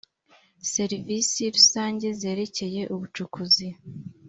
serivisi 0.73 1.41
rusange 1.55 2.07
zerekeye 2.19 2.81
ubucukuzi 2.93 3.67